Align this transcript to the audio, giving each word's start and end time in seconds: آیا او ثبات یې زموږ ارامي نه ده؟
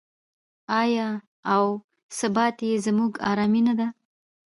آیا 0.81 1.07
او 1.53 1.63
ثبات 2.19 2.55
یې 2.67 2.73
زموږ 2.85 3.11
ارامي 3.31 3.61
نه 3.67 3.73
ده؟ 3.79 3.87